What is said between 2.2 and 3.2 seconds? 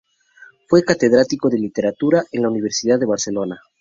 en la Universidad de